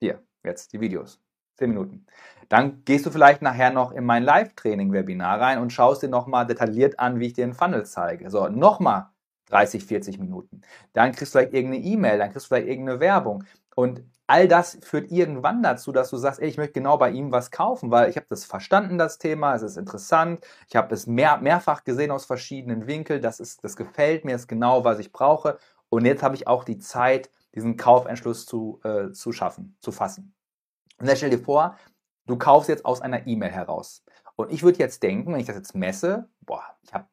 Hier, 0.00 0.22
jetzt 0.42 0.72
die 0.72 0.80
Videos. 0.80 1.20
10 1.58 1.70
Minuten. 1.70 2.06
Dann 2.48 2.84
gehst 2.84 3.06
du 3.06 3.10
vielleicht 3.10 3.42
nachher 3.42 3.70
noch 3.70 3.92
in 3.92 4.04
mein 4.04 4.22
Live-Training-Webinar 4.22 5.40
rein 5.40 5.58
und 5.58 5.72
schaust 5.72 6.02
dir 6.02 6.08
nochmal 6.08 6.46
detailliert 6.46 6.98
an, 6.98 7.18
wie 7.18 7.28
ich 7.28 7.32
dir 7.32 7.44
einen 7.44 7.54
Funnel 7.54 7.86
zeige. 7.86 8.28
So, 8.30 8.48
nochmal 8.48 9.10
30, 9.46 9.84
40 9.84 10.18
Minuten. 10.18 10.62
Dann 10.92 11.12
kriegst 11.12 11.34
du 11.34 11.38
vielleicht 11.38 11.54
irgendeine 11.54 11.84
E-Mail, 11.84 12.18
dann 12.18 12.30
kriegst 12.30 12.46
du 12.46 12.48
vielleicht 12.48 12.68
irgendeine 12.68 13.00
Werbung. 13.00 13.44
Und 13.74 14.04
all 14.26 14.48
das 14.48 14.78
führt 14.82 15.10
irgendwann 15.10 15.62
dazu, 15.62 15.92
dass 15.92 16.10
du 16.10 16.16
sagst, 16.16 16.40
ey, 16.40 16.48
ich 16.48 16.56
möchte 16.56 16.72
genau 16.72 16.96
bei 16.98 17.10
ihm 17.10 17.30
was 17.30 17.50
kaufen, 17.50 17.90
weil 17.90 18.10
ich 18.10 18.16
habe 18.16 18.26
das 18.28 18.44
verstanden, 18.44 18.98
das 18.98 19.18
Thema, 19.18 19.54
es 19.54 19.62
ist 19.62 19.76
interessant, 19.76 20.44
ich 20.68 20.76
habe 20.76 20.94
es 20.94 21.06
mehr, 21.06 21.38
mehrfach 21.38 21.84
gesehen 21.84 22.10
aus 22.10 22.24
verschiedenen 22.24 22.86
Winkeln, 22.86 23.22
das, 23.22 23.40
ist, 23.40 23.62
das 23.62 23.76
gefällt 23.76 24.24
mir, 24.24 24.34
ist 24.34 24.48
genau, 24.48 24.84
was 24.84 24.98
ich 24.98 25.12
brauche. 25.12 25.58
Und 25.88 26.04
jetzt 26.04 26.22
habe 26.22 26.34
ich 26.34 26.48
auch 26.48 26.64
die 26.64 26.78
Zeit, 26.78 27.30
diesen 27.54 27.76
Kaufentschluss 27.76 28.46
zu, 28.46 28.80
äh, 28.82 29.12
zu 29.12 29.32
schaffen, 29.32 29.76
zu 29.80 29.92
fassen. 29.92 30.34
Und 30.98 31.06
dann 31.08 31.16
stell 31.16 31.30
dir 31.30 31.38
vor, 31.38 31.76
du 32.26 32.36
kaufst 32.36 32.68
jetzt 32.68 32.84
aus 32.84 33.00
einer 33.00 33.26
E-Mail 33.26 33.50
heraus. 33.50 34.04
Und 34.34 34.52
ich 34.52 34.62
würde 34.62 34.78
jetzt 34.78 35.02
denken, 35.02 35.32
wenn 35.32 35.40
ich 35.40 35.46
das 35.46 35.56
jetzt 35.56 35.74
messe, 35.74 36.28
boah, 36.40 36.64
ich 36.82 36.92
habe 36.92 37.06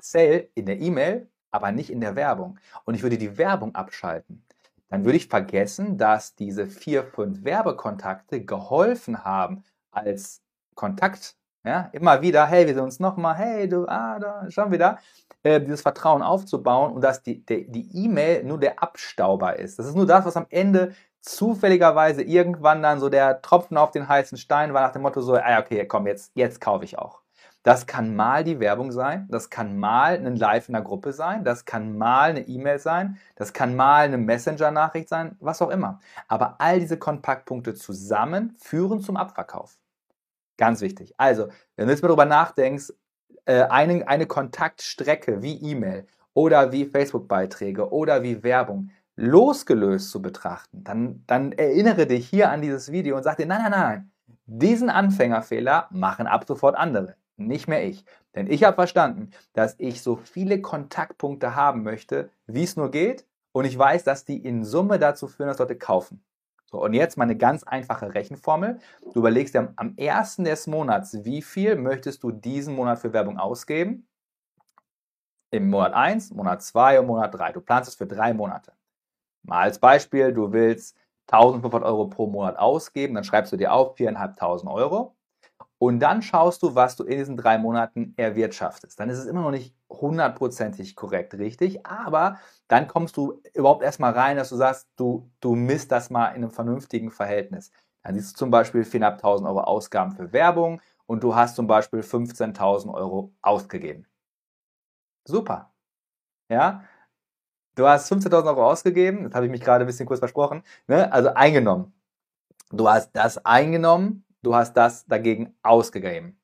Sale 0.00 0.48
in 0.54 0.66
der 0.66 0.78
E-Mail, 0.80 1.28
aber 1.50 1.72
nicht 1.72 1.90
in 1.90 2.00
der 2.00 2.16
Werbung. 2.16 2.58
Und 2.84 2.94
ich 2.94 3.02
würde 3.02 3.18
die 3.18 3.38
Werbung 3.38 3.74
abschalten. 3.74 4.44
Dann 4.88 5.04
würde 5.04 5.16
ich 5.16 5.28
vergessen, 5.28 5.98
dass 5.98 6.34
diese 6.34 6.66
vier, 6.66 7.04
fünf 7.04 7.44
Werbekontakte 7.44 8.44
geholfen 8.44 9.24
haben 9.24 9.64
als 9.90 10.42
Kontakt. 10.74 11.36
Ja, 11.64 11.90
immer 11.92 12.22
wieder, 12.22 12.46
hey, 12.46 12.66
wir 12.66 12.74
sehen 12.74 12.84
uns 12.84 13.00
nochmal, 13.00 13.34
hey, 13.34 13.68
du, 13.68 13.86
ah, 13.86 14.18
da, 14.18 14.50
schon 14.50 14.70
wieder. 14.70 14.98
Äh, 15.42 15.60
dieses 15.60 15.82
Vertrauen 15.82 16.22
aufzubauen 16.22 16.92
und 16.92 17.02
dass 17.02 17.22
die 17.22 17.44
E-Mail 17.92 18.44
nur 18.44 18.58
der 18.58 18.82
Abstauber 18.82 19.56
ist. 19.56 19.78
Das 19.78 19.86
ist 19.86 19.94
nur 19.94 20.06
das, 20.06 20.24
was 20.24 20.36
am 20.36 20.46
Ende 20.50 20.94
zufälligerweise 21.20 22.22
irgendwann 22.22 22.82
dann 22.82 23.00
so 23.00 23.08
der 23.08 23.42
Tropfen 23.42 23.76
auf 23.76 23.90
den 23.90 24.08
heißen 24.08 24.38
Stein 24.38 24.74
war 24.74 24.82
nach 24.82 24.92
dem 24.92 25.02
Motto 25.02 25.20
so, 25.20 25.34
ah, 25.36 25.58
okay, 25.60 25.86
komm, 25.86 26.06
jetzt, 26.06 26.32
jetzt 26.34 26.60
kaufe 26.60 26.84
ich 26.84 26.98
auch. 26.98 27.20
Das 27.62 27.86
kann 27.86 28.16
mal 28.16 28.44
die 28.44 28.60
Werbung 28.60 28.92
sein, 28.92 29.26
das 29.30 29.50
kann 29.50 29.78
mal 29.78 30.16
ein 30.16 30.36
Live 30.36 30.68
in 30.68 30.72
der 30.72 30.82
Gruppe 30.82 31.12
sein, 31.12 31.44
das 31.44 31.64
kann 31.64 31.98
mal 31.98 32.30
eine 32.30 32.48
E-Mail 32.48 32.78
sein, 32.78 33.18
das 33.36 33.52
kann 33.52 33.76
mal 33.76 34.04
eine 34.04 34.16
Messenger-Nachricht 34.16 35.08
sein, 35.08 35.36
was 35.40 35.60
auch 35.60 35.70
immer. 35.70 36.00
Aber 36.28 36.60
all 36.60 36.80
diese 36.80 36.98
Kontaktpunkte 36.98 37.74
zusammen 37.74 38.56
führen 38.58 39.00
zum 39.00 39.16
Abverkauf. 39.16 39.76
Ganz 40.56 40.80
wichtig. 40.80 41.14
Also, 41.18 41.48
wenn 41.76 41.86
du 41.86 41.92
jetzt 41.92 42.02
mal 42.02 42.08
darüber 42.08 42.24
nachdenkst, 42.24 42.92
äh, 43.44 43.62
eine, 43.64 44.06
eine 44.08 44.26
Kontaktstrecke 44.26 45.42
wie 45.42 45.56
E-Mail 45.56 46.06
oder 46.34 46.72
wie 46.72 46.84
Facebook-Beiträge 46.84 47.92
oder 47.92 48.22
wie 48.22 48.42
Werbung 48.42 48.90
losgelöst 49.16 50.10
zu 50.10 50.22
betrachten, 50.22 50.84
dann, 50.84 51.24
dann 51.26 51.52
erinnere 51.52 52.06
dich 52.06 52.28
hier 52.28 52.50
an 52.50 52.62
dieses 52.62 52.92
Video 52.92 53.16
und 53.16 53.24
sag 53.24 53.36
dir, 53.36 53.46
nein, 53.46 53.62
nein, 53.62 53.70
nein, 53.72 54.10
diesen 54.46 54.90
Anfängerfehler 54.90 55.88
machen 55.90 56.26
ab 56.26 56.44
sofort 56.46 56.76
andere, 56.76 57.16
nicht 57.38 57.68
mehr 57.68 57.84
ich. 57.86 58.04
Denn 58.34 58.50
ich 58.50 58.64
habe 58.64 58.74
verstanden, 58.74 59.30
dass 59.52 59.74
ich 59.78 60.02
so 60.02 60.16
viele 60.16 60.60
Kontaktpunkte 60.60 61.54
haben 61.54 61.82
möchte, 61.82 62.30
wie 62.46 62.64
es 62.64 62.76
nur 62.76 62.90
geht. 62.90 63.26
Und 63.52 63.64
ich 63.64 63.78
weiß, 63.78 64.04
dass 64.04 64.24
die 64.24 64.44
in 64.44 64.64
Summe 64.64 64.98
dazu 64.98 65.26
führen, 65.26 65.48
dass 65.48 65.58
Leute 65.58 65.76
kaufen. 65.76 66.22
So, 66.70 66.82
und 66.82 66.92
jetzt 66.92 67.16
mal 67.16 67.24
eine 67.24 67.36
ganz 67.36 67.62
einfache 67.62 68.14
Rechenformel. 68.14 68.78
Du 69.12 69.20
überlegst 69.20 69.54
dir 69.54 69.72
am 69.76 69.96
ersten 69.96 70.44
des 70.44 70.66
Monats, 70.66 71.24
wie 71.24 71.40
viel 71.40 71.76
möchtest 71.76 72.22
du 72.22 72.30
diesen 72.30 72.74
Monat 72.74 72.98
für 72.98 73.12
Werbung 73.12 73.38
ausgeben? 73.38 74.06
Im 75.50 75.70
Monat 75.70 75.94
1, 75.94 76.32
Monat 76.32 76.62
2 76.62 77.00
und 77.00 77.06
Monat 77.06 77.34
3. 77.34 77.52
Du 77.52 77.62
planst 77.62 77.88
es 77.88 77.96
für 77.96 78.06
drei 78.06 78.34
Monate. 78.34 78.74
Mal 79.42 79.62
als 79.62 79.78
Beispiel, 79.78 80.32
du 80.34 80.52
willst 80.52 80.94
1500 81.28 81.82
Euro 81.84 82.06
pro 82.08 82.26
Monat 82.26 82.58
ausgeben, 82.58 83.14
dann 83.14 83.24
schreibst 83.24 83.52
du 83.52 83.56
dir 83.56 83.72
auf 83.72 83.96
4.500 83.96 84.70
Euro 84.70 85.16
und 85.78 86.00
dann 86.00 86.22
schaust 86.22 86.62
du, 86.62 86.74
was 86.74 86.96
du 86.96 87.04
in 87.04 87.18
diesen 87.18 87.36
drei 87.36 87.58
Monaten 87.58 88.14
erwirtschaftest. 88.16 88.98
Dann 88.98 89.10
ist 89.10 89.18
es 89.18 89.26
immer 89.26 89.42
noch 89.42 89.50
nicht 89.50 89.74
hundertprozentig 89.88 90.96
korrekt 90.96 91.34
richtig, 91.34 91.86
aber 91.86 92.38
dann 92.66 92.88
kommst 92.88 93.16
du 93.16 93.40
überhaupt 93.54 93.82
erstmal 93.82 94.12
rein, 94.12 94.36
dass 94.36 94.48
du 94.48 94.56
sagst, 94.56 94.88
du, 94.96 95.30
du 95.40 95.54
misst 95.54 95.92
das 95.92 96.10
mal 96.10 96.28
in 96.30 96.42
einem 96.42 96.50
vernünftigen 96.50 97.10
Verhältnis. 97.10 97.70
Dann 98.02 98.14
siehst 98.14 98.32
du 98.34 98.38
zum 98.38 98.50
Beispiel 98.50 98.82
4.500 98.82 99.46
Euro 99.46 99.60
Ausgaben 99.60 100.12
für 100.12 100.32
Werbung 100.32 100.80
und 101.06 101.22
du 101.22 101.34
hast 101.34 101.56
zum 101.56 101.66
Beispiel 101.66 102.00
15.000 102.00 102.92
Euro 102.92 103.32
ausgegeben. 103.40 104.06
Super. 105.24 105.72
Ja, 106.50 106.82
Du 107.78 107.86
hast 107.86 108.10
15.000 108.10 108.44
Euro 108.48 108.68
ausgegeben, 108.68 109.22
das 109.22 109.34
habe 109.34 109.46
ich 109.46 109.52
mich 109.52 109.60
gerade 109.60 109.84
ein 109.84 109.86
bisschen 109.86 110.04
kurz 110.04 110.18
versprochen, 110.18 110.64
ne? 110.88 111.12
also 111.12 111.32
eingenommen. 111.34 111.92
Du 112.72 112.88
hast 112.88 113.12
das 113.12 113.44
eingenommen, 113.46 114.24
du 114.42 114.54
hast 114.54 114.74
das 114.74 115.06
dagegen 115.06 115.54
ausgegeben. 115.62 116.38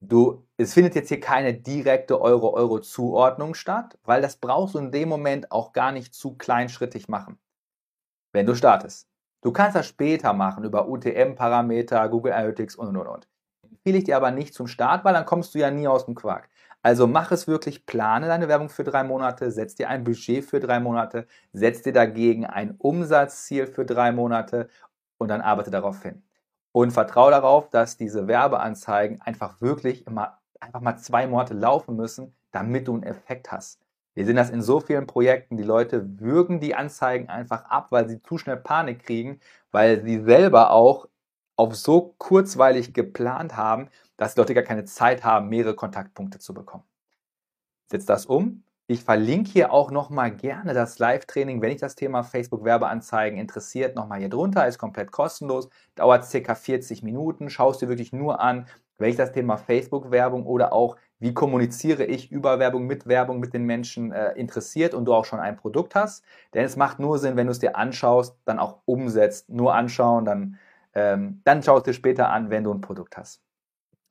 Du, 0.00 0.46
es 0.56 0.74
findet 0.74 0.96
jetzt 0.96 1.08
hier 1.08 1.20
keine 1.20 1.54
direkte 1.54 2.20
Euro-Euro-Zuordnung 2.20 3.54
statt, 3.54 3.98
weil 4.04 4.20
das 4.20 4.36
brauchst 4.36 4.74
du 4.74 4.80
in 4.80 4.90
dem 4.90 5.08
Moment 5.08 5.52
auch 5.52 5.72
gar 5.72 5.92
nicht 5.92 6.14
zu 6.14 6.34
kleinschrittig 6.36 7.08
machen, 7.08 7.38
wenn 8.32 8.46
du 8.46 8.54
startest. 8.54 9.08
Du 9.42 9.52
kannst 9.52 9.76
das 9.76 9.86
später 9.86 10.32
machen 10.32 10.64
über 10.64 10.88
UTM-Parameter, 10.88 12.08
Google 12.08 12.32
Analytics 12.32 12.76
und 12.76 12.96
und 12.96 13.06
und. 13.06 13.28
Empfehle 13.70 13.98
ich 13.98 14.04
dir 14.04 14.16
aber 14.16 14.30
nicht 14.30 14.54
zum 14.54 14.66
Start, 14.66 15.04
weil 15.04 15.14
dann 15.14 15.26
kommst 15.26 15.54
du 15.54 15.58
ja 15.58 15.70
nie 15.70 15.88
aus 15.88 16.06
dem 16.06 16.14
Quark. 16.14 16.48
Also 16.82 17.06
mach 17.06 17.30
es 17.32 17.46
wirklich, 17.46 17.86
plane 17.86 18.26
deine 18.26 18.48
Werbung 18.48 18.68
für 18.68 18.84
drei 18.84 19.04
Monate, 19.04 19.50
setz 19.52 19.76
dir 19.76 19.88
ein 19.88 20.04
Budget 20.04 20.44
für 20.44 20.60
drei 20.60 20.80
Monate, 20.80 21.26
setz 21.52 21.82
dir 21.82 21.92
dagegen 21.92 22.44
ein 22.44 22.74
Umsatzziel 22.78 23.66
für 23.66 23.84
drei 23.84 24.12
Monate 24.12 24.68
und 25.18 25.28
dann 25.28 25.40
arbeite 25.40 25.70
darauf 25.70 26.02
hin. 26.02 26.22
Und 26.72 26.92
vertraue 26.92 27.30
darauf, 27.30 27.68
dass 27.68 27.96
diese 27.96 28.26
Werbeanzeigen 28.26 29.20
einfach 29.20 29.60
wirklich 29.60 30.06
immer 30.06 30.38
einfach 30.62 30.80
mal 30.80 30.96
zwei 30.96 31.26
Monate 31.26 31.54
laufen 31.54 31.96
müssen, 31.96 32.34
damit 32.52 32.88
du 32.88 32.94
einen 32.94 33.02
Effekt 33.02 33.50
hast. 33.52 33.80
Wir 34.14 34.26
sehen 34.26 34.36
das 34.36 34.50
in 34.50 34.62
so 34.62 34.80
vielen 34.80 35.06
Projekten. 35.06 35.56
Die 35.56 35.62
Leute 35.62 36.20
würgen 36.20 36.60
die 36.60 36.74
Anzeigen 36.74 37.28
einfach 37.28 37.64
ab, 37.64 37.88
weil 37.90 38.08
sie 38.08 38.22
zu 38.22 38.38
schnell 38.38 38.58
Panik 38.58 39.04
kriegen, 39.04 39.40
weil 39.70 40.02
sie 40.04 40.20
selber 40.22 40.70
auch 40.70 41.08
auf 41.56 41.74
so 41.74 42.14
kurzweilig 42.18 42.92
geplant 42.94 43.56
haben, 43.56 43.88
dass 44.16 44.34
die 44.34 44.40
Leute 44.40 44.54
gar 44.54 44.64
keine 44.64 44.84
Zeit 44.84 45.24
haben, 45.24 45.48
mehrere 45.48 45.74
Kontaktpunkte 45.74 46.38
zu 46.38 46.54
bekommen. 46.54 46.84
Setzt 47.90 48.08
das 48.08 48.26
um. 48.26 48.64
Ich 48.92 49.04
verlinke 49.04 49.50
hier 49.50 49.72
auch 49.72 49.90
nochmal 49.90 50.30
gerne 50.30 50.74
das 50.74 50.98
Live-Training, 50.98 51.62
wenn 51.62 51.70
dich 51.70 51.80
das 51.80 51.94
Thema 51.94 52.22
Facebook-Werbeanzeigen 52.22 53.38
interessiert, 53.38 53.96
nochmal 53.96 54.18
hier 54.18 54.28
drunter, 54.28 54.68
ist 54.68 54.76
komplett 54.76 55.10
kostenlos, 55.10 55.70
dauert 55.94 56.26
circa 56.26 56.54
40 56.54 57.02
Minuten, 57.02 57.48
schaust 57.48 57.80
dir 57.80 57.88
wirklich 57.88 58.12
nur 58.12 58.40
an, 58.40 58.66
dich 59.00 59.16
das 59.16 59.32
Thema 59.32 59.56
Facebook-Werbung 59.56 60.44
oder 60.44 60.74
auch 60.74 60.98
wie 61.20 61.32
kommuniziere 61.32 62.04
ich 62.04 62.30
über 62.30 62.58
Werbung, 62.58 62.86
mit 62.86 63.06
Werbung 63.06 63.40
mit 63.40 63.54
den 63.54 63.64
Menschen 63.64 64.12
äh, 64.12 64.32
interessiert 64.32 64.92
und 64.92 65.06
du 65.06 65.14
auch 65.14 65.24
schon 65.24 65.40
ein 65.40 65.56
Produkt 65.56 65.94
hast. 65.94 66.22
Denn 66.52 66.66
es 66.66 66.76
macht 66.76 66.98
nur 66.98 67.18
Sinn, 67.18 67.34
wenn 67.34 67.46
du 67.46 67.52
es 67.52 67.60
dir 67.60 67.76
anschaust, 67.76 68.36
dann 68.44 68.58
auch 68.58 68.80
umsetzt. 68.84 69.48
Nur 69.48 69.74
anschauen, 69.74 70.26
dann, 70.26 70.58
ähm, 70.92 71.40
dann 71.44 71.62
schaust 71.62 71.86
du 71.86 71.94
später 71.94 72.28
an, 72.28 72.50
wenn 72.50 72.64
du 72.64 72.74
ein 72.74 72.82
Produkt 72.82 73.16
hast. 73.16 73.40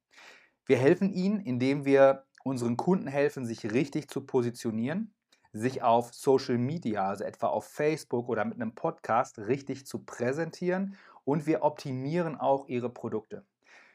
Wir 0.66 0.78
helfen 0.78 1.14
ihnen, 1.14 1.40
indem 1.42 1.86
wir 1.86 2.26
unseren 2.44 2.76
Kunden 2.76 3.06
helfen, 3.06 3.46
sich 3.46 3.72
richtig 3.72 4.10
zu 4.10 4.26
positionieren, 4.26 5.14
sich 5.54 5.84
auf 5.84 6.12
Social 6.16 6.58
Media, 6.58 7.08
also 7.08 7.24
etwa 7.24 7.48
auf 7.48 7.66
Facebook 7.68 8.30
oder 8.30 8.44
mit 8.44 8.56
einem 8.56 8.74
Podcast, 8.74 9.38
richtig 9.38 9.86
zu 9.86 10.00
präsentieren 10.00 10.98
und 11.24 11.46
wir 11.46 11.62
optimieren 11.62 12.36
auch 12.36 12.68
ihre 12.68 12.90
Produkte. 12.90 13.46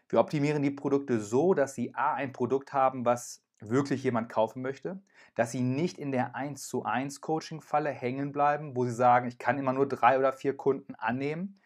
Wir 0.09 0.21
optimieren 0.21 0.63
die 0.63 0.71
Produkte 0.71 1.19
so, 1.19 1.55
dass 1.55 1.75
sie 1.75 1.93
A, 1.97 2.15
ein 2.15 2.33
Produkt 2.33 2.73
haben, 2.73 3.05
was 3.05 3.43
wirklich 3.61 4.03
jemand 4.03 4.29
kaufen 4.29 4.63
möchte, 4.63 5.01
dass 5.35 5.53
sie 5.53 5.61
nicht 5.61 5.99
in 5.99 6.13
der 6.13 6.35
1 6.35 6.67
zu 6.67 6.85
1 6.85 7.21
Coaching-Falle 7.21 7.91
hängen 7.91 8.33
bleiben, 8.33 8.77
wo 8.77 8.85
sie 8.85 8.95
sagen, 8.95 9.29
ich 9.29 9.39
kann 9.39 9.59
immer 9.59 9.73
nur 9.73 9.89
drei 9.89 10.19
oder 10.19 10.33
vier 10.33 10.57
Kunden 10.57 10.95
annehmen. 10.95 11.61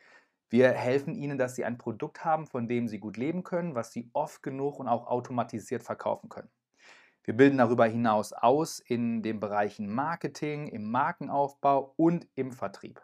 Wir 0.51 0.73
helfen 0.73 1.15
ihnen, 1.15 1.39
dass 1.39 1.57
sie 1.57 1.65
ein 1.65 1.79
Produkt 1.79 2.25
haben, 2.25 2.47
von 2.47 2.69
dem 2.69 2.89
sie 2.89 2.99
gut 2.99 3.17
leben 3.17 3.43
können, 3.43 3.75
was 3.75 3.93
sie 3.93 4.11
oft 4.13 4.43
genug 4.43 4.79
und 4.79 4.89
auch 4.89 5.07
automatisiert 5.07 5.83
verkaufen 5.83 6.29
können. 6.29 6.51
Wir 7.25 7.35
bilden 7.35 7.59
darüber 7.59 7.87
hinaus 7.87 8.33
aus 8.35 8.81
in 8.81 9.23
den 9.23 9.41
Bereichen 9.41 9.93
Marketing, 9.93 10.69
im 10.69 10.91
Markenaufbau 10.91 11.95
und 11.97 12.29
im 12.35 12.53
Vertrieb. 12.53 13.01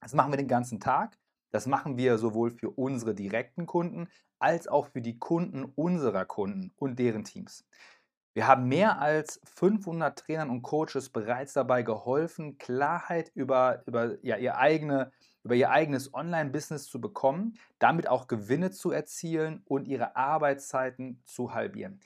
Das 0.00 0.14
machen 0.14 0.32
wir 0.32 0.36
den 0.36 0.48
ganzen 0.48 0.80
Tag. 0.80 1.16
Das 1.52 1.66
machen 1.66 1.96
wir 1.96 2.18
sowohl 2.18 2.50
für 2.50 2.70
unsere 2.70 3.14
direkten 3.14 3.66
Kunden 3.66 4.08
als 4.38 4.68
auch 4.68 4.88
für 4.88 5.00
die 5.00 5.18
Kunden 5.18 5.64
unserer 5.64 6.24
Kunden 6.24 6.72
und 6.76 6.98
deren 6.98 7.24
Teams. 7.24 7.64
Wir 8.36 8.46
haben 8.46 8.68
mehr 8.68 9.00
als 9.00 9.40
500 9.44 10.18
Trainern 10.18 10.50
und 10.50 10.60
Coaches 10.60 11.08
bereits 11.08 11.54
dabei 11.54 11.82
geholfen, 11.82 12.58
Klarheit 12.58 13.32
über, 13.34 13.82
über, 13.86 14.22
ja, 14.22 14.36
ihr, 14.36 14.58
eigene, 14.58 15.10
über 15.42 15.54
ihr 15.54 15.70
eigenes 15.70 16.12
Online-Business 16.12 16.86
zu 16.86 17.00
bekommen, 17.00 17.58
damit 17.78 18.06
auch 18.08 18.26
Gewinne 18.26 18.72
zu 18.72 18.90
erzielen 18.90 19.62
und 19.64 19.88
ihre 19.88 20.16
Arbeitszeiten 20.16 21.22
zu 21.24 21.54
halbieren. 21.54 21.98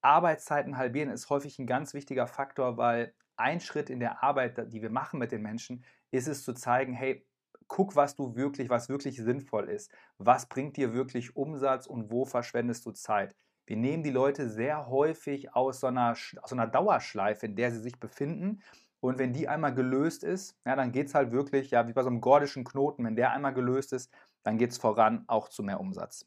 Arbeitszeiten 0.00 0.76
halbieren 0.76 1.10
ist 1.10 1.30
häufig 1.30 1.56
ein 1.60 1.68
ganz 1.68 1.94
wichtiger 1.94 2.26
Faktor, 2.26 2.76
weil 2.76 3.14
ein 3.36 3.60
Schritt 3.60 3.88
in 3.88 4.00
der 4.00 4.24
Arbeit, 4.24 4.72
die 4.72 4.82
wir 4.82 4.90
machen 4.90 5.20
mit 5.20 5.30
den 5.30 5.42
Menschen, 5.42 5.84
ist 6.10 6.26
es 6.26 6.42
zu 6.42 6.52
zeigen, 6.52 6.94
hey, 6.94 7.24
guck, 7.68 7.94
was 7.94 8.16
du 8.16 8.34
wirklich, 8.34 8.70
was 8.70 8.88
wirklich 8.88 9.18
sinnvoll 9.18 9.70
ist. 9.70 9.92
Was 10.18 10.48
bringt 10.48 10.76
dir 10.76 10.94
wirklich 10.94 11.36
Umsatz 11.36 11.86
und 11.86 12.10
wo 12.10 12.24
verschwendest 12.24 12.84
du 12.86 12.90
Zeit? 12.90 13.36
Wir 13.66 13.76
nehmen 13.76 14.02
die 14.02 14.10
Leute 14.10 14.48
sehr 14.48 14.88
häufig 14.88 15.54
aus 15.54 15.80
so 15.80 15.88
einer, 15.88 16.12
aus 16.12 16.50
so 16.50 16.54
einer 16.54 16.68
Dauerschleife, 16.68 17.46
in 17.46 17.56
der 17.56 17.72
sie 17.72 17.80
sich 17.80 17.98
befinden. 17.98 18.62
Und 19.00 19.18
wenn 19.18 19.32
die 19.32 19.48
einmal 19.48 19.74
gelöst 19.74 20.24
ist, 20.24 20.56
ja, 20.64 20.76
dann 20.76 20.92
geht 20.92 21.08
es 21.08 21.14
halt 21.14 21.32
wirklich, 21.32 21.70
ja, 21.70 21.88
wie 21.88 21.92
bei 21.92 22.02
so 22.02 22.08
einem 22.08 22.20
gordischen 22.20 22.64
Knoten, 22.64 23.04
wenn 23.04 23.16
der 23.16 23.32
einmal 23.32 23.54
gelöst 23.54 23.92
ist, 23.92 24.12
dann 24.42 24.58
geht 24.58 24.70
es 24.70 24.78
voran 24.78 25.24
auch 25.26 25.48
zu 25.48 25.62
mehr 25.62 25.80
Umsatz. 25.80 26.26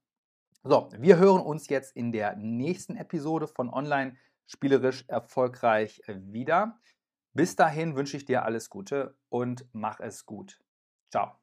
So, 0.64 0.90
wir 0.96 1.16
hören 1.18 1.40
uns 1.40 1.68
jetzt 1.68 1.96
in 1.96 2.12
der 2.12 2.36
nächsten 2.36 2.96
Episode 2.96 3.48
von 3.48 3.68
Online 3.68 4.16
spielerisch 4.46 5.04
erfolgreich 5.08 6.00
wieder. 6.06 6.78
Bis 7.32 7.56
dahin 7.56 7.96
wünsche 7.96 8.16
ich 8.16 8.26
dir 8.26 8.44
alles 8.44 8.70
Gute 8.70 9.16
und 9.28 9.66
mach 9.72 9.98
es 10.00 10.26
gut. 10.26 10.60
Ciao. 11.10 11.41